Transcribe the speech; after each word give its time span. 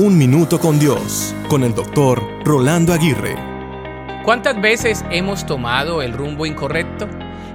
Un 0.00 0.16
Minuto 0.16 0.60
con 0.60 0.78
Dios, 0.78 1.34
con 1.48 1.64
el 1.64 1.74
doctor 1.74 2.22
Rolando 2.44 2.92
Aguirre. 2.92 3.34
¿Cuántas 4.24 4.60
veces 4.60 5.04
hemos 5.10 5.44
tomado 5.44 6.02
el 6.02 6.12
rumbo 6.12 6.46
incorrecto? 6.46 7.08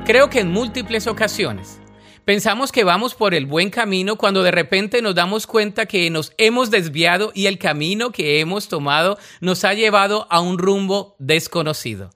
Creo 0.04 0.30
que 0.30 0.42
en 0.42 0.52
múltiples 0.52 1.08
ocasiones. 1.08 1.80
Pensamos 2.26 2.74
que 2.74 2.84
vamos 2.84 3.16
por 3.16 3.34
el 3.34 3.46
buen 3.46 3.70
camino 3.70 4.18
cuando 4.18 4.44
de 4.44 4.52
repente 4.52 5.02
nos 5.02 5.16
damos 5.16 5.48
cuenta 5.48 5.86
que 5.86 6.10
nos 6.10 6.34
hemos 6.38 6.70
desviado 6.70 7.32
y 7.34 7.46
el 7.46 7.58
camino 7.58 8.12
que 8.12 8.42
hemos 8.42 8.68
tomado 8.68 9.18
nos 9.40 9.64
ha 9.64 9.74
llevado 9.74 10.28
a 10.30 10.42
un 10.42 10.58
rumbo 10.58 11.16
desconocido. 11.20 12.10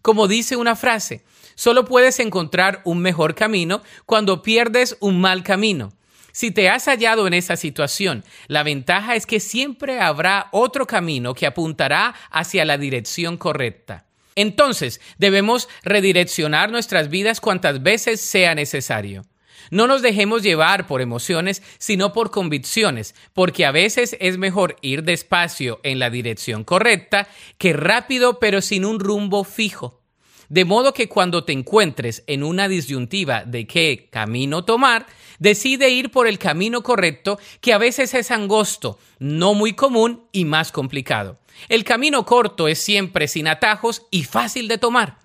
Como 0.00 0.28
dice 0.28 0.56
una 0.56 0.76
frase, 0.76 1.26
solo 1.56 1.84
puedes 1.84 2.20
encontrar 2.20 2.80
un 2.86 3.00
mejor 3.00 3.34
camino 3.34 3.82
cuando 4.06 4.40
pierdes 4.40 4.96
un 5.00 5.20
mal 5.20 5.42
camino. 5.42 5.92
Si 6.34 6.50
te 6.50 6.68
has 6.68 6.86
hallado 6.86 7.28
en 7.28 7.32
esa 7.32 7.54
situación, 7.54 8.24
la 8.48 8.64
ventaja 8.64 9.14
es 9.14 9.24
que 9.24 9.38
siempre 9.38 10.00
habrá 10.00 10.48
otro 10.50 10.84
camino 10.84 11.32
que 11.32 11.46
apuntará 11.46 12.12
hacia 12.28 12.64
la 12.64 12.76
dirección 12.76 13.36
correcta. 13.36 14.06
Entonces, 14.34 15.00
debemos 15.16 15.68
redireccionar 15.84 16.72
nuestras 16.72 17.08
vidas 17.08 17.40
cuantas 17.40 17.84
veces 17.84 18.20
sea 18.20 18.56
necesario. 18.56 19.22
No 19.70 19.86
nos 19.86 20.02
dejemos 20.02 20.42
llevar 20.42 20.88
por 20.88 21.02
emociones, 21.02 21.62
sino 21.78 22.12
por 22.12 22.32
convicciones, 22.32 23.14
porque 23.32 23.64
a 23.64 23.70
veces 23.70 24.16
es 24.18 24.36
mejor 24.36 24.74
ir 24.82 25.04
despacio 25.04 25.78
en 25.84 26.00
la 26.00 26.10
dirección 26.10 26.64
correcta 26.64 27.28
que 27.58 27.72
rápido 27.74 28.40
pero 28.40 28.60
sin 28.60 28.84
un 28.84 28.98
rumbo 28.98 29.44
fijo. 29.44 30.03
De 30.48 30.64
modo 30.64 30.92
que 30.92 31.08
cuando 31.08 31.44
te 31.44 31.52
encuentres 31.52 32.22
en 32.26 32.42
una 32.42 32.68
disyuntiva 32.68 33.44
de 33.44 33.66
qué 33.66 34.08
camino 34.10 34.64
tomar, 34.64 35.06
decide 35.38 35.90
ir 35.90 36.10
por 36.10 36.26
el 36.26 36.38
camino 36.38 36.82
correcto, 36.82 37.38
que 37.60 37.72
a 37.72 37.78
veces 37.78 38.14
es 38.14 38.30
angosto, 38.30 38.98
no 39.18 39.54
muy 39.54 39.72
común 39.72 40.24
y 40.32 40.44
más 40.44 40.72
complicado. 40.72 41.38
El 41.68 41.84
camino 41.84 42.24
corto 42.24 42.68
es 42.68 42.78
siempre 42.78 43.28
sin 43.28 43.48
atajos 43.48 44.06
y 44.10 44.24
fácil 44.24 44.68
de 44.68 44.78
tomar. 44.78 45.18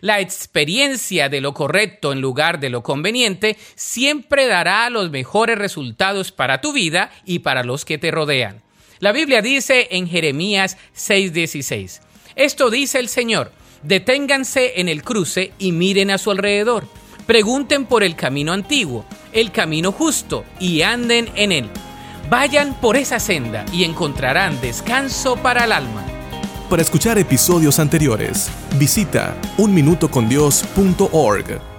La 0.00 0.20
experiencia 0.20 1.28
de 1.28 1.40
lo 1.40 1.54
correcto 1.54 2.12
en 2.12 2.20
lugar 2.20 2.60
de 2.60 2.68
lo 2.68 2.82
conveniente 2.82 3.56
siempre 3.76 4.46
dará 4.46 4.90
los 4.90 5.10
mejores 5.10 5.58
resultados 5.58 6.32
para 6.32 6.60
tu 6.60 6.72
vida 6.72 7.10
y 7.24 7.38
para 7.38 7.64
los 7.64 7.84
que 7.84 7.96
te 7.96 8.10
rodean. 8.10 8.62
La 8.98 9.12
Biblia 9.12 9.42
dice 9.42 9.88
en 9.90 10.08
Jeremías 10.08 10.76
6:16, 10.94 12.00
esto 12.34 12.70
dice 12.70 12.98
el 12.98 13.08
Señor, 13.08 13.52
deténganse 13.82 14.80
en 14.80 14.88
el 14.88 15.02
cruce 15.02 15.52
y 15.58 15.72
miren 15.72 16.10
a 16.10 16.18
su 16.18 16.30
alrededor, 16.30 16.86
pregunten 17.26 17.86
por 17.86 18.02
el 18.02 18.16
camino 18.16 18.52
antiguo 18.52 19.04
el 19.36 19.52
camino 19.52 19.92
justo 19.92 20.44
y 20.58 20.82
anden 20.82 21.28
en 21.34 21.52
él. 21.52 21.70
Vayan 22.30 22.74
por 22.80 22.96
esa 22.96 23.20
senda 23.20 23.66
y 23.72 23.84
encontrarán 23.84 24.60
descanso 24.60 25.36
para 25.36 25.64
el 25.64 25.72
alma. 25.72 26.04
Para 26.68 26.82
escuchar 26.82 27.16
episodios 27.18 27.78
anteriores, 27.78 28.50
visita 28.78 29.36
unminutocondios.org. 29.58 31.75